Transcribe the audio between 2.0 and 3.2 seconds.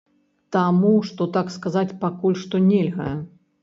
пакуль што нельга.